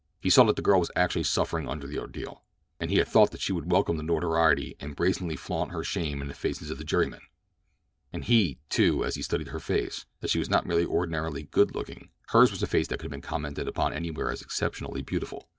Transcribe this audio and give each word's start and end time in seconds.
He 0.19 0.31
saw 0.31 0.43
that 0.45 0.55
the 0.55 0.63
girl 0.63 0.79
was 0.79 0.89
actually 0.95 1.25
suffering 1.25 1.69
under 1.69 1.85
the 1.85 1.99
ordeal; 1.99 2.41
and 2.79 2.89
he 2.89 2.97
had 2.97 3.07
thought 3.07 3.29
that 3.29 3.39
she 3.39 3.53
would 3.53 3.71
welcome 3.71 3.97
the 3.97 4.01
notoriety 4.03 4.75
and 4.79 4.95
brazenly 4.95 5.35
flaunt 5.35 5.71
her 5.73 5.83
shame 5.83 6.23
in 6.23 6.27
the 6.27 6.33
faces 6.33 6.71
of 6.71 6.79
the 6.79 6.83
jurymen! 6.83 7.21
And 8.11 8.23
he 8.25 8.53
saw, 8.53 8.57
too, 8.69 9.05
as 9.05 9.13
he 9.13 9.21
studied 9.21 9.49
her 9.49 9.59
face, 9.59 10.07
that 10.21 10.31
she 10.31 10.39
was 10.39 10.49
not 10.49 10.65
merely 10.65 10.87
ordinarily 10.87 11.43
good 11.43 11.75
looking—hers 11.75 12.49
was 12.49 12.63
a 12.63 12.65
face 12.65 12.87
that 12.87 12.97
would 12.97 13.03
have 13.03 13.11
been 13.11 13.21
commented 13.21 13.67
upon 13.67 13.93
anywhere 13.93 14.31
as 14.31 14.41
exceptionally 14.41 15.03
beautiful. 15.03 15.47